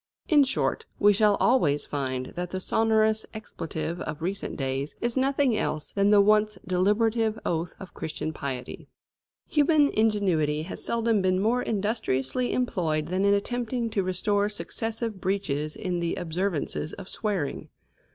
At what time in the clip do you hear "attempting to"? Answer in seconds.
13.35-14.01